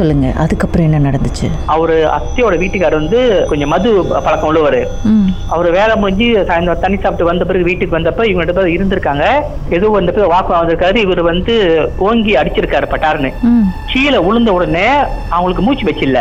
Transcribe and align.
சொல்லுங்க 0.00 0.26
அதுக்கப்புறம் 0.42 0.86
என்ன 0.88 0.98
நடந்துச்சு? 1.08 1.46
அவரு 1.74 1.96
அத்தையோட 2.16 2.54
வீட்டுக்காரர் 2.62 3.00
வந்து 3.02 3.20
கொஞ்சம் 3.50 3.72
மது 3.74 3.90
பழக்கம் 4.26 4.48
உள்ளவர். 4.50 4.80
அவர் 5.54 5.68
வேலை 5.78 5.94
முடிஞ்சு 6.02 6.28
சாயந்தரம் 6.48 6.84
தண்ணி 6.84 6.98
சாப்பிட்டு 6.98 7.30
வந்த 7.30 7.44
பிறகு 7.48 7.68
வீட்டுக்கு 7.70 7.98
வந்தப்ப 7.98 8.28
இவங்க 8.30 8.56
பேரும் 8.58 8.76
இருந்திருக்காங்க. 8.76 9.24
ஏதோ 9.78 9.92
வந்தப்ப 9.96 10.28
வாக்கு 10.34 10.52
வந்திருக்காரு 10.58 10.98
இவர் 11.06 11.22
வந்து 11.30 11.54
ஓங்கி 12.08 12.34
அடிச்சிருக்காரு 12.42 12.88
பட்டாருன்னு. 12.92 13.32
கீழே 13.92 14.20
விழுந்த 14.28 14.52
உடனே 14.58 14.86
அவங்களுக்கு 15.34 15.64
மூச்சு 15.68 15.88
வச்சில்ல. 15.90 16.20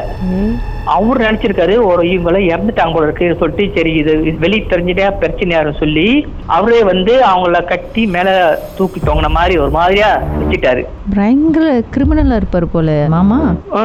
அவர் 0.90 1.24
நினைச்சிருக்காரு 1.24 1.76
ஒரு 1.88 2.04
இவங்கள 2.10 2.40
இறந்துட்டாங்க 2.48 2.94
போல 2.94 3.08
இருக்கு 3.08 3.28
சொல்லிட்டு 3.40 3.66
சரி 3.76 3.92
இது 4.00 4.14
வெளியே 4.42 4.62
தெரிஞ்சுட்டா 4.66 5.08
பிரச்சனையாரு 5.20 5.72
சொல்லி 5.80 6.08
அவரே 6.56 6.82
வந்து 6.90 7.14
அவங்கள 7.28 7.60
கட்டி 7.68 8.04
மேல 8.14 8.30
தூக்கி 8.78 9.00
தொங்கின 9.02 9.32
மாதிரி 9.34 9.56
ஒரு 9.60 9.74
மாதிரியா 9.78 10.10
வச்சுட்டாரு 10.40 10.84
பயங்கர 11.16 11.66
கிரிமினலா 11.94 12.38
இருப்பார் 12.40 12.66
போல 12.72 12.94
மாமா. 13.10 13.38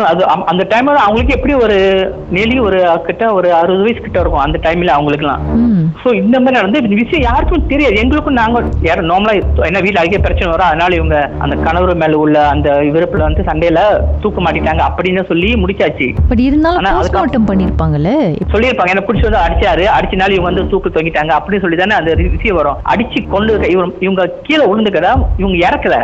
அது 0.08 0.22
அந்த 0.50 0.62
டைம்ல 0.70 0.96
அவங்களுக்கு 1.02 1.36
எப்படி 1.36 1.54
ஒரு 1.64 1.76
நெலி 2.32 2.56
ஒரு 2.62 2.78
கிட்ட 3.06 3.24
ஒரு 3.34 3.48
அறுபது 3.58 3.84
வயசு 3.84 4.00
கிட்ட 4.00 4.18
இருக்கும் 4.20 4.44
அந்த 4.44 4.58
டைம்ல 4.64 4.94
அவங்களுக்குலாம் 4.96 5.42
ம். 5.58 5.84
சோ 6.02 6.08
இந்த 6.20 6.36
மாதிரி 6.38 6.58
நடந்து 6.58 6.82
இந்த 6.82 6.96
விஷயம் 7.00 7.26
யாருக்கும் 7.26 7.68
தெரியாது. 7.68 8.00
எங்களுக்கும் 8.02 8.38
நாங்க 8.40 8.58
யாரும் 8.88 9.10
நார்மலா 9.10 9.34
என்ன 9.68 9.82
வீட்டுல 9.82 10.02
அதிக 10.02 10.20
பிரச்சனை 10.20 10.50
வரும் 10.52 10.68
அதனால 10.68 10.96
இவங்க 10.96 11.16
அந்த 11.40 11.56
கணவர் 11.64 12.00
மேல 12.02 12.18
உள்ள 12.18 12.36
அந்த 12.52 12.68
விருப்புல 12.94 13.28
வந்து 13.28 13.46
சண்டையில 13.48 13.80
தூக்க 14.22 14.40
மாட்டிட்டாங்க 14.42 14.84
அப்படின்னு 14.88 15.24
சொல்லி 15.30 15.50
முடிச்சாச்சு. 15.62 16.08
பட் 16.30 16.44
இருந்தாலும் 16.48 16.80
போஸ்ட்மார்ட்டம் 16.92 17.48
பண்ணிருப்பாங்கல்ல? 17.50 18.10
சொல்லியிருப்பாங்க. 18.52 18.92
என்ன 18.94 19.04
பிடிச்சி 19.06 19.26
வந்து 19.28 19.42
அடிச்சாரு. 19.44 19.84
அடிச்சனால 19.96 20.36
இவங்க 20.36 20.48
வந்து 20.50 20.66
தூக்கு 20.72 20.90
தொங்கிட்டாங்க. 20.96 21.32
அப்படின்னு 21.38 21.64
சொல்லி 21.64 21.76
தானே 21.76 21.94
அந்த 22.00 22.14
விஷயம் 22.36 22.58
வரும். 22.60 22.78
அடிச்சு 22.92 23.20
கொண்டு 23.34 23.52
இவங்க 24.06 24.26
கீழே 24.46 24.64
விழுந்துக்கதா? 24.70 25.12
இவங்க 25.42 25.56
இறக்கல. 25.68 25.96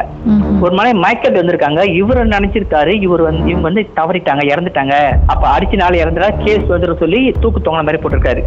ஒரு 0.65 0.73
மனை 0.79 0.93
மயக்கத்து 1.05 1.41
வந்திருக்காங்க. 1.43 1.83
இவர் 2.01 2.21
நினைச்சிருக்காரு. 2.35 2.93
இவர் 3.07 3.23
வந்து 3.29 3.51
இவங்க 3.51 3.67
வந்து 3.69 3.85
தவறிட்டாங்க. 3.99 4.45
இறந்துட்டாங்க. 4.53 4.95
அப்ப 5.27 5.45
அடிச்சனால 5.57 6.01
இறந்துடா 6.03 6.31
கேஸ் 6.45 6.73
வந்துடும் 6.73 7.03
சொல்லி 7.05 7.21
தூக்கு 7.41 7.61
தொங்கின 7.61 7.87
மாதிரி 7.89 8.03
போட்டிருக்காரு. 8.03 8.43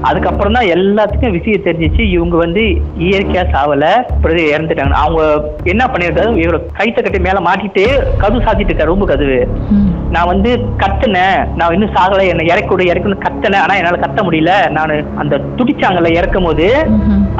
அதுக்கப்புறம் 0.00 0.56
தான் 0.58 0.70
எல்லாத்துக்கும் 0.76 1.36
விஷயம் 1.38 1.66
தெரிஞ்சிச்சு. 1.68 2.02
இவங்க 2.16 2.36
வந்து 2.36 2.64
இயற்கையா 3.06 3.44
சாவல. 3.54 3.86
பிறகு 4.22 4.42
இறந்துட்டாங்க. 4.56 4.98
அவங்க 5.04 5.22
என்ன 5.72 5.82
பண்ணிருக்காரு 5.92 6.40
இவர 6.44 6.58
கைத்த 6.78 6.98
கட்டி 7.02 7.18
மேல 7.28 7.40
மாட்டிட்டு 7.48 7.84
கதவு 8.22 8.44
சாத்திட்டு 8.46 8.72
இருக்காரு. 8.72 8.92
ரொம்ப 8.94 9.06
கதவு. 9.12 9.38
நான் 10.14 10.30
வந்து 10.32 10.50
கத்துனேன் 10.82 11.38
நான் 11.58 11.74
இன்னும் 11.76 11.94
சாகல. 11.96 12.20
என்ன 12.32 12.46
இறக்கூட 12.52 12.82
இறக்கணும் 12.92 13.22
கத்துனேன் 13.24 13.62
ஆனா 13.64 13.74
என்னால 13.80 14.00
கத்த 14.04 14.20
முடியல. 14.26 14.52
நான் 14.76 14.92
அந்த 15.22 15.34
துடிச்சாங்கல்ல 15.58 16.12
இறக்கும் 16.18 16.46
போது. 16.48 16.66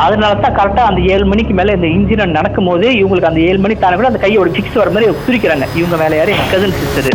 அதனால 0.04 0.32
தான் 0.44 0.56
கரெக்டா 0.58 0.84
அந்த 0.91 1.00
ஏழு 1.14 1.27
மணிக்கு 1.32 1.54
மேல 1.60 1.77
இந்த 1.78 1.91
இன்சிடென்ட் 1.96 2.38
நடக்கும் 2.38 2.70
போது 2.70 2.86
இவங்களுக்கு 3.00 3.30
அந்த 3.30 3.42
ஏழு 3.48 3.60
மணி 3.64 3.77
தானே 3.84 3.96
கூட 4.00 4.10
அந்த 4.12 4.22
கையோட 4.27 4.50
ஃபிக்ஸ் 4.56 4.80
வர 4.82 4.91
மாதிரி 4.96 5.16
துடிக்கிறாங்க 5.28 5.69
இவங்க 5.80 5.98
மேல 6.02 6.19
யாரு? 6.20 6.34
என் 6.41 6.52
கதன் 6.54 6.78
சிஸ்டர் 6.80 7.10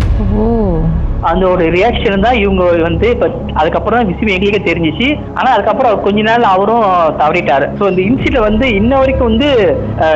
அந்த 1.32 1.44
ஒரு 1.54 1.64
ரியாக்ஷன் 1.76 2.26
தான் 2.26 2.38
இவங்க 2.44 2.64
வந்து 2.88 3.08
இப்ப 3.16 3.28
அதுக்கப்புறம் 3.60 4.10
விஷயம் 4.12 4.34
எங்களுக்கே 4.36 4.62
தெரிஞ்சிச்சு. 4.70 5.08
ஆனா 5.38 5.50
அதுக்கப்புறம் 5.56 6.02
கொஞ்ச 6.06 6.22
நாள் 6.30 6.52
அவரும் 6.54 6.86
தவறிட்டாரு. 7.22 7.66
ஸோ 7.80 7.84
இந்த 7.92 8.02
இன்சிடென்ட் 8.10 8.48
வந்து 8.50 8.66
இன்ன 8.80 8.94
வரைக்கும் 9.02 9.30
வந்து 9.32 9.50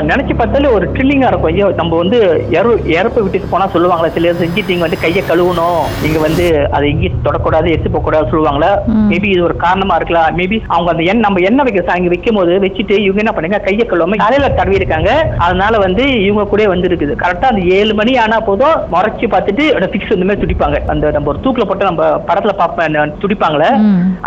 நினைச்சு 0.10 0.34
பார்த்தாலே 0.42 0.74
ஒரு 0.78 0.86
ட்ரில்லிங்கா 0.96 1.30
இருக்கும். 1.32 1.52
ஐயோ 1.54 1.68
நம்ம 1.80 1.98
வந்து 2.04 2.20
இற 2.56 2.66
இறப்பு 2.98 3.24
விட்டுட்டு 3.24 3.52
போனா 3.54 3.68
சொல்லுவாங்களா? 3.76 4.12
சில 4.18 4.28
பேர் 4.28 4.42
செஞ்சுட்டு 4.44 4.74
நீங்க 4.74 4.86
வந்து 4.88 5.02
கையை 5.06 5.24
கழுவணும். 5.32 5.82
நீங்க 6.04 6.20
வந்து 6.28 6.46
அதை 6.76 6.86
எங்கேயும் 6.94 7.26
தொடக்கூடாது 7.28 7.72
எடுத்து 7.74 7.94
போக 7.96 8.04
கூடாது 8.08 8.32
சொல்லுவாங்களா. 8.34 8.72
மேபி 9.12 9.30
இது 9.34 9.42
ஒரு 9.50 9.58
காரணமா 9.66 9.98
இருக்கலாம். 10.00 10.30
மேபி 10.40 10.60
அவங்க 10.74 10.90
அந்த 10.94 11.04
எண்ணெய் 11.12 11.26
நம்ம 11.28 11.46
எண்ணெய் 11.50 11.68
வைக்க 11.68 11.84
சாங்கி 11.90 12.14
வைக்கும் 12.14 12.40
போது 12.40 12.54
வச்சுட்டு 12.66 12.96
இவங்க 13.06 13.24
என்ன 13.24 13.34
பண்ணுங்க? 13.36 13.60
கையை 13.68 13.86
கழுவாம 13.92 14.20
தலையில 14.24 14.50
தடவி 14.60 14.80
இருக்காங்க. 14.82 15.12
அதனால 15.48 15.74
வந்து 15.86 16.06
இவங்க 16.28 16.46
கூட 16.54 16.68
வந்து 16.74 16.90
இருக்குது 16.92 17.16
கரெக்டா 17.24 17.52
அந்த 17.52 17.64
ஏழு 17.80 17.94
மணி 18.02 18.14
ஆனா 18.26 18.40
போதும் 18.50 18.80
முறைச்சு 18.96 19.28
பார்த்துட்டு 19.36 19.66
ஃபிக்ஸ் 19.92 20.16
இந்த 20.16 20.28
மாதிரி 20.28 20.44
துடிப்பாங்க. 20.44 20.78
அந்த 20.94 21.01
நம்ம 21.16 21.30
ஒரு 21.34 21.40
தூக்கில 21.44 21.66
போட்டு 21.68 21.90
நம்ம 21.90 22.04
படத்துல 22.30 22.54
பார்ப்பேன் 22.62 23.18
துடிப்பாங்களே. 23.24 23.70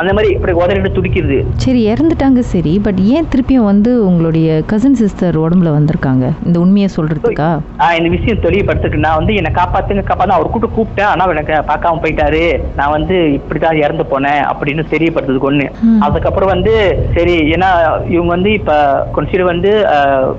அந்த 0.01 0.11
மாதிரி 0.17 0.29
இப்படி 0.37 0.55
உதறிட்டு 0.61 0.91
துடிக்கிறது 0.97 1.39
சரி 1.65 1.83
இறந்துட்டாங்க 1.93 2.41
சரி 2.53 2.75
பட் 2.87 3.01
ஏன் 3.15 3.29
திருப்பியும் 3.33 3.69
வந்து 3.71 3.93
உங்களுடைய 4.09 4.49
கசின் 4.73 4.99
சிஸ்டர் 5.03 5.41
உடம்புல 5.45 5.73
வந்திருக்காங்க? 5.77 6.25
இந்த 6.49 6.57
உண்மையை 6.65 6.89
சொல்றதுக்கா? 6.97 7.51
இந்த 7.99 8.09
விஷயம் 8.17 8.43
தெளிவுபடுத்துக்கு 8.47 9.05
நான் 9.07 9.19
வந்து 9.21 9.35
என்னை 9.41 9.53
காப்பாத்துங்க 9.61 10.05
காப்பாத்து 10.11 10.37
அவர் 10.37 10.53
கூட்டு 10.55 10.71
கூப்பிட்டேன் 10.77 11.11
ஆனா 11.12 11.29
எனக்கு 11.35 11.55
பார்க்காம 11.71 12.01
போயிட்டாரு. 12.05 12.43
நான் 12.79 12.95
வந்து 12.97 13.17
இப்படிதான் 13.39 13.81
இறந்து 13.85 14.06
போனேன் 14.12 14.43
அப்படின்னு 14.53 14.85
தெரியப்படுத்துறதுக்கு 14.95 15.51
ஒண்ணு. 15.51 15.67
அதுக்கப்புறம் 16.06 16.53
வந்து 16.55 16.75
சரி 17.17 17.37
ஏன்னா 17.55 17.71
இவங்க 18.15 18.31
வந்து 18.37 18.53
இப்ப 18.59 18.73
கொஞ்சம் 19.17 19.51
வந்து 19.53 19.71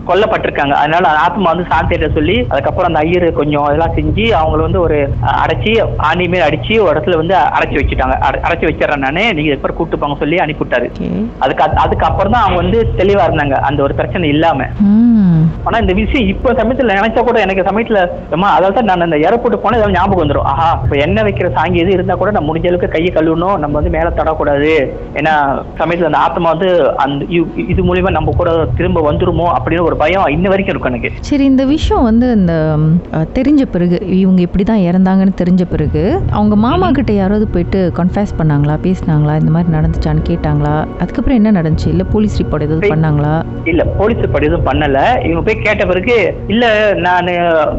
கொல்லப்பட்டிருக்காங்க. 0.10 0.74
அதனால 0.82 1.06
ஆத்மா 1.26 1.48
வந்து 1.54 1.66
சாந்திட்ட 1.72 2.08
சொல்லி 2.18 2.38
அதுக்கப்புறம் 2.54 2.90
அந்த 2.90 3.02
ஐயர் 3.06 3.26
கொஞ்சம் 3.40 3.66
இதெல்லாம் 3.70 3.96
செஞ்சு 3.98 4.26
அவங்கள 4.40 4.62
வந்து 4.68 4.82
ஒரு 4.86 4.98
அடைச்சி 5.44 5.72
ஆணி 6.16 6.26
மேல் 6.34 6.48
அடிச்சு 6.48 6.74
ஒரு 6.86 6.94
இடத்துல 6.94 7.18
வந்து 7.22 7.36
அடைச்சி 7.56 7.78
வச்சுட்டாங்க. 7.80 8.16
அடைச்சி 8.46 8.66
வச்சிடறேன் 8.70 9.06
நானு. 9.06 9.24
நீங்க 9.38 9.52
எப்ப 9.58 9.74
கூட்டு 9.80 10.00
போங்க 10.02 10.18
சொல்லி 10.22 10.38
அனுப்பிவிட்டாரு. 10.44 10.88
அதுக்கு 11.46 11.64
அதுக்கப்புறம் 11.86 12.34
தான் 12.36 12.46
அவங்க 12.46 12.60
வந்து 12.64 12.80
தெளிவா 13.00 13.24
இருந்தாங்க. 13.28 13.56
அந்த 13.70 13.80
ஒரு 13.86 13.94
பிரச்சனை 14.00 14.30
இல்லாம. 14.36 14.70
ஆனா 15.68 15.78
இந்த 15.84 15.94
விஷயம் 16.00 16.30
இப்ப 16.34 16.54
சமயத்துல 16.60 16.96
நினைச்சா 17.00 17.22
கூட 17.30 17.38
எனக்கு 17.46 17.68
சமயத்துல 17.70 18.02
அதாவது 18.56 18.88
நான் 18.90 19.06
அந்த 19.06 19.18
ஏர்போர்ட் 19.28 19.62
போனா 19.64 19.78
இதெல்லாம் 19.78 19.98
ஞாபகம் 19.98 20.24
வந்துரும். 20.24 20.48
ஆஹா 20.52 20.68
இப்ப 20.86 20.96
எண்ணெய் 21.06 21.26
வைக்கிற 21.28 21.48
சாங்கி 21.58 21.82
எது 21.84 21.96
இருந்தா 21.98 22.16
கூட 22.22 22.32
நம்ம 22.36 22.50
முடிஞ்ச 22.50 22.70
அளவுக்கு 22.72 22.94
கையை 22.96 23.12
கழுவணும். 23.16 23.58
நம்ம 23.64 23.78
வந்து 23.80 23.94
மேல 23.96 24.12
தடக்கூடாது. 24.20 24.72
ஏன்னா 25.20 25.34
சமயத்துல 25.82 26.10
அந்த 26.12 26.22
ஆத்மா 26.26 26.48
வந்து 26.54 26.70
அந்த 27.06 27.26
இது 27.72 27.82
மூலியமா 27.90 28.12
நம்ம 28.18 28.36
கூட 28.42 28.52
திரும்ப 28.80 29.04
வந்துருமோ 29.10 29.48
அப்படின்னு 29.56 29.88
ஒரு 29.90 29.98
பயம் 30.04 30.32
இன்ன 30.36 30.54
வரைக்கும் 30.54 30.74
இருக்கும் 30.76 30.94
எனக்கு. 30.94 31.12
சரி 31.30 31.46
இந்த 31.52 31.66
விஷயம் 31.74 32.08
வந்து 32.10 32.30
இந்த 32.40 32.54
தெரிஞ்ச 33.40 33.64
பிறகு 33.76 33.98
இவங்க 34.24 34.42
இப்படி 34.48 34.66
தான் 34.72 34.86
இறந்தாங்கன்னு 34.90 35.40
தெரிஞ்ச 35.42 35.64
பிறகு 35.74 36.05
அவங்க 36.38 36.56
மாமா 36.66 36.88
கிட்ட 36.98 37.12
யாராவது 37.20 37.48
போயிட்டு 37.54 37.80
கன்ஃபேஸ் 38.00 38.34
பண்ணாங்களா 38.40 38.76
பேசினாங்களா 38.86 39.34
இந்த 39.42 39.52
மாதிரி 39.56 39.70
நடந்துச்சான்னு 39.78 40.24
கேட்டாங்களா? 40.30 40.76
அதுக்கப்புறம் 41.02 41.40
என்ன 41.40 41.52
நடந்துச்சு? 41.60 41.90
இல்லை 41.94 42.06
போலீஸ் 42.14 42.40
ரிப்போர்ட் 42.42 42.66
ஏதாவது 42.68 42.92
பண்ணாங்களா? 42.94 43.34
இல்ல 43.72 43.84
போலீஸ் 44.00 44.34
படி 44.36 44.50
எதுவும் 44.50 44.68
பண்ணல. 44.70 45.00
இவங்க 45.28 45.44
போய் 45.48 45.64
கேட்ட 45.68 45.86
பிறகு 45.92 46.18
இல்ல 46.54 46.66
நான் 47.06 47.32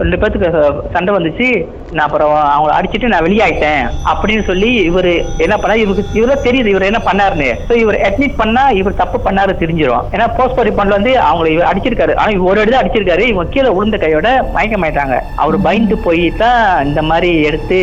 ரெண்டு 0.02 0.20
பேத்துக்கு 0.22 0.50
சண்டை 0.94 1.12
வந்துச்சு. 1.16 1.48
நான் 1.96 2.06
அப்புறம் 2.06 2.34
அவங்க 2.54 2.70
அடிச்சிட்டு 2.76 3.12
நான் 3.12 3.26
வெளியாயிட்டேன் 3.26 3.82
அப்படின்னு 4.12 4.44
சொல்லி 4.50 4.70
இவரு 4.90 5.12
என்ன 5.46 5.54
பண்ணா 5.62 5.76
இவருக்கு 5.82 6.18
இவரே 6.20 6.36
தெரியுது 6.46 6.72
இவர் 6.74 6.88
என்ன 6.90 7.02
பண்ணாருன்னு. 7.08 7.50
So 7.68 7.74
இவர் 7.84 7.98
அட்மிட் 8.08 8.38
பண்ணா 8.42 8.64
இவர் 8.80 9.00
தப்பு 9.02 9.20
பண்ணாரு 9.26 9.52
தெரிஞ்சிடும் 9.62 10.06
ஏன்னா 10.14 10.28
போஸ்ட் 10.38 10.64
ரிப்போர்ட்ல 10.70 10.98
வந்து 10.98 11.14
அவங்களை 11.28 11.52
இவர் 11.56 11.70
அடிச்சிருக்காரு. 11.70 12.14
ஆனா 12.20 12.30
இவர் 12.36 12.50
ஒரு 12.52 12.62
அடி 12.64 12.76
அடிச்சிருக்காரு. 12.82 13.24
இவங்க 13.32 13.54
கீழே 13.54 13.70
விழுந்த 13.76 13.98
கையோட 14.04 14.28
மயக்கமாயிட்டாங்க. 14.56 15.16
அவர் 15.44 15.64
பயந்து 15.68 15.98
போய் 16.06 16.24
தான் 16.42 16.62
இந்த 16.88 17.02
மாதிரி 17.10 17.30
எடுத்து 17.50 17.80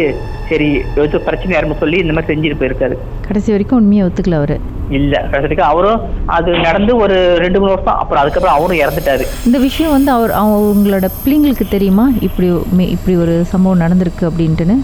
சரி 0.52 0.70
ஏதோ 1.00 1.20
பிரச்சனை 1.28 1.54
யாருன்னு 1.56 1.82
சொல்லி 1.82 1.98
இந்த 2.04 2.16
மாதிரி 2.16 2.30
செஞ்சுட்டு 2.32 2.62
போயிருக்காரு. 2.62 2.98
கடைசி 3.28 3.52
வரைக்கும் 3.56 3.80
உண்மையை 3.82 4.06
ஒத்துக்கல 4.08 4.40
அவரு. 4.42 4.58
இல்ல 4.98 5.20
கடைசிக்கு 5.34 5.64
அவரும் 5.64 6.02
அது 6.36 6.50
நடந்து 6.66 6.92
ஒரு 7.04 7.16
ரெண்டு 7.44 7.58
மூணு 7.60 7.72
வருஷம் 7.74 8.00
அப்புறம் 8.02 8.22
அதுக்கப்புறம் 8.22 8.58
அவரும் 8.58 8.82
இறந்துட்டாரு. 8.84 9.26
இந்த 9.48 9.58
விஷயம் 9.66 9.94
வந்து 9.96 10.12
அவர் 10.16 10.32
அவங்களோட 10.40 11.08
பிள்ளைங்களுக்கு 11.22 11.66
தெரியுமா? 11.76 12.06
இப்படி 12.28 12.48
இப்படி 12.96 13.14
ஒரு 13.24 13.36
சம்பவம் 13.52 13.84
நடந்திருக்கு 13.84 14.24
அப்படின்ட்டுன்னு. 14.30 14.76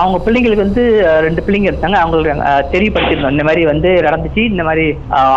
அவங்க 0.00 0.18
பிள்ளைங்களுக்கு 0.26 0.64
வந்து 0.66 0.84
ரெண்டு 1.26 1.44
பிள்ளைங்க 1.46 1.70
இருந்தாங்க 1.72 1.98
அவங்களுக்கு 2.04 2.32
தெரியப்படுத்திருந்தோம். 2.74 3.34
இந்த 3.36 3.46
மாதிரி 3.48 3.64
வந்து 3.72 3.90
நடந்துச்சு 4.08 4.42
இந்த 4.52 4.64
மாதிரி 4.68 4.86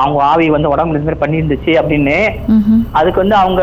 அவங்க 0.02 0.24
ஆவி 0.32 0.48
வந்து 0.56 0.72
உடம்புல 0.74 1.02
இந்த 1.02 1.10
மாதிரி 1.10 1.24
பண்ணியிருந்துச்சு 1.26 1.74
அப்படின்னு. 1.82 2.18
அதுக்கு 3.02 3.24
வந்து 3.24 3.38
அவங்க 3.44 3.62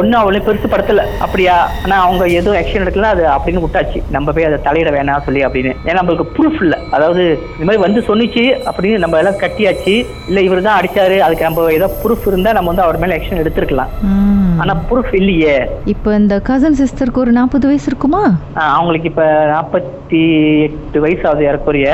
ஒன்றும் 0.00 0.20
அவளே 0.22 0.42
பெருசு 0.48 0.72
படுத்தல 0.74 1.04
அப்படியா? 1.26 1.56
ஆனா 1.84 1.98
அவங்க 2.06 2.24
எதுவும் 2.40 2.58
ஆக்ஷன் 2.60 2.84
எடுக்கல 2.86 3.14
அது 3.16 3.24
அப்படின்னு 3.36 3.64
விட்டாச்சு. 3.66 4.02
நம்ம 4.16 4.32
போய் 4.36 4.48
அதை 4.50 4.60
தலையிட 4.68 4.92
வேணாம் 4.98 5.26
சொல்லி. 5.28 5.35
அப்படின்னு. 5.44 5.72
ஏன்னா 5.84 5.98
நம்மளுக்கு 6.00 6.26
ப்ரூஃப் 6.36 6.62
இல்லை. 6.62 6.78
அதாவது 6.90 7.24
இந்த 7.60 7.64
மாதிரி 7.64 7.82
வந்து 7.84 8.00
சொன்னிச்சு 8.08 8.44
அப்படின்னு 8.68 8.98
நம்ம 8.98 9.18
எல்லாம் 9.18 9.40
கட்டியாச்சு. 9.42 9.94
இல்லை 10.28 10.44
இவர் 10.44 10.62
தான் 10.62 10.78
அடிச்சாரு. 10.80 11.18
அதுக்கு 11.18 11.44
நம்ம 11.44 11.70
ஏதோ 11.70 11.90
ப்ரூஃப் 12.04 12.26
இருந்தா 12.26 12.52
நம்ம 12.52 12.68
வந்து 12.68 12.82
அவர் 12.82 12.98
மேல 12.98 13.18
ஆக்ஷன் 13.18 13.42
எடுத்திருக்கலாம். 13.42 13.92
ம். 14.02 14.58
ஆனா 14.60 14.76
ப்ரூஃப் 14.90 15.14
இல்லையே. 15.14 15.56
இப்போ 15.84 16.14
இந்த 16.14 16.42
கசன் 16.48 16.78
சிஸ்டருக்கு 16.82 17.24
ஒரு 17.24 17.32
நாற்பது 17.32 17.66
வயசு 17.66 17.86
இருக்குமா? 17.86 18.22
அவங்களுக்கு 18.54 19.08
இப்ப 19.08 19.24
நாற்பத்தி 19.54 20.22
எட்டு 20.66 21.00
வயசு 21.00 21.28
ஆகுது 21.28 21.44
ஏறக்குறைய 21.44 21.88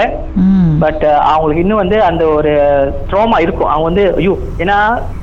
பட் 0.81 1.05
அவங்களுக்கு 1.05 1.62
இன்னும் 1.62 1.81
வந்து 1.82 2.02
அந்த 2.02 2.26
ஒரு 2.26 2.52
ட்ரோமா 3.11 3.40
இருக்கும். 3.40 3.70
அவங்க 3.72 3.87
வந்து 3.90 4.14
ஐயோ 4.17 4.38
ஏன்னா 4.58 4.76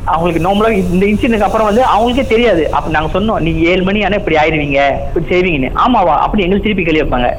அவங்களுக்கு 0.05 0.44
நார்மலா 0.45 0.69
இந்த 0.94 1.05
இன்சிடென்ட்க்கு 1.05 1.47
அப்புறம் 1.47 1.67
வந்து 1.69 1.83
அவங்களுக்கே 1.94 2.27
தெரியாது. 2.27 2.71
அப்ப 2.71 2.89
நாங்க 2.89 3.19
சொன்னோம் 3.19 3.41
நீங்க 3.47 3.59
ஏழு 3.71 3.83
மணி 3.83 4.03
ஆனா 4.03 4.15
இப்படி 4.15 4.38
ஆயிருவீங்க 4.41 4.79
இப்படி 5.07 5.25
செய்வீங்கன்னு. 5.31 5.69
ஆமாவா? 5.85 6.15
அப்படி 6.25 6.44
எங்களுக்கு 6.44 6.67
திருப்பி 6.67 6.83
கேள்வி 6.83 7.01
வைப்பாங்க. 7.01 7.29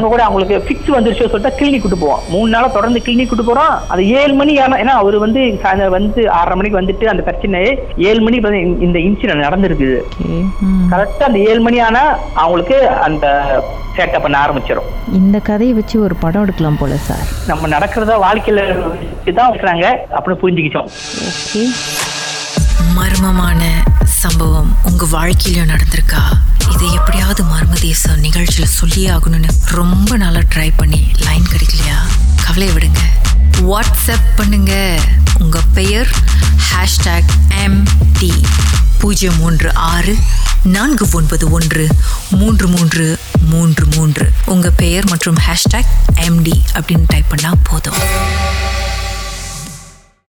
நாங்க 0.00 0.12
கூட 0.12 0.24
அவங்களுக்கு 0.24 0.66
ஃபிக்ஸ் 0.66 0.94
வந்துருச்சு 0.94 1.30
சொல்லிட்டு 1.30 1.58
கிளினிக் 1.58 1.80
கூட்டு 1.80 1.98
போவோம் 1.98 2.22
மூணு 2.28 2.50
நாளா 2.50 2.66
தொடர்ந்து 2.68 3.02
கிளினிக் 3.04 3.28
கூட்டு 3.28 3.44
போறோம் 3.44 3.74
அது 3.88 4.08
ஏழு 4.12 4.34
மணி 4.34 4.58
ஆனா 4.58 4.76
ஏன்னா 4.76 4.94
அவர் 4.96 5.18
வந்து 5.18 5.40
சாயந்தரம் 5.62 5.88
வந்து 5.88 6.30
ஆறரை 6.30 6.56
மணிக்கு 6.56 6.80
வந்துட்டு 6.80 7.04
அந்த 7.04 7.22
பிரச்சனை 7.22 7.60
ஏழு 8.02 8.20
மணிக்கு 8.20 8.50
வந்து 8.50 8.80
இந்த- 8.80 8.98
இன்சிடென்ட் 9.00 9.46
நடந்திருக்குது 9.46 9.98
ஓகே 10.04 10.28
ம் 10.60 10.88
கரெக்டா 10.90 11.22
அந்த 11.22 11.38
ஏழு 11.46 11.60
மணி 11.60 11.78
ஆனா 11.80 12.02
அவங்களுக்கு 12.34 12.88
அந்த 13.00 13.26
சேட்டை 13.96 14.20
பண்ண 14.20 14.46
ஆரம்பிச்சிடும் 14.46 14.88
இந்த 15.12 15.38
கதையை 15.40 15.74
வச்சு 15.74 16.00
ஒரு 16.00 16.14
படம் 16.14 16.42
எடுக்கலாம் 16.42 16.78
போல 16.78 16.96
சார். 16.96 17.26
நம்ம 17.46 17.68
நடக்கிறத 17.68 18.16
வாழ்க்கையில 18.18 18.60
தான் 19.34 19.52
வைக்கிறாங்க. 19.52 19.86
அப்படின்னு 20.10 20.42
புரிஞ்சுக்கிச்சோம். 20.42 20.88
ஓகே. 21.28 21.62
மர்மமான 22.94 23.60
சம்பவம் 24.20 24.70
உங்க 24.84 25.04
வாழ்க்கையிலும் 25.10 25.68
நடந்திருக்கா? 25.68 26.22
இதை 26.68 26.92
எப்படியாவது 26.92 27.44
மர்மதேச 27.44 28.16
நிகழ்ச்சியில் 28.16 28.68
சொல்லியே 28.68 29.08
ஆகணும்னு 29.08 29.48
ரொம்ப 29.64 30.16
நாளாக 30.16 30.46
ட்ரை 30.54 30.72
பண்ணி 30.76 31.10
லைன் 31.18 31.42
கிடைக்கலையா? 31.42 31.98
கவலையை 32.44 32.76
விடுங்க. 32.76 32.98
வாட்ஸ்அப் 33.54 34.28
பண்ணுங்க. 34.36 35.00
உங்க 35.38 35.60
பெயர் 35.74 36.08
ஹேஷ்டாக் 36.72 37.28
எம் 37.62 37.84
டி 38.18 38.32
பூஜ்ஜியம் 38.98 39.38
மூன்று 39.38 39.74
ஆறு 39.74 40.16
நான்கு 40.62 41.08
ஒன்பது 41.12 41.50
ஒன்று 41.50 41.86
மூன்று 42.30 42.68
மூன்று 42.68 43.18
மூன்று 43.44 43.86
மூன்று. 43.86 44.32
உங்க 44.44 44.70
பெயர் 44.70 45.08
மற்றும் 45.08 45.36
ஹேஷ்டாக் 45.36 45.90
எம்டி 46.14 46.62
அப்படின்னு 46.72 47.04
டைப் 47.06 47.24
பண்ணால் 47.30 47.60
போதும். 47.62 47.94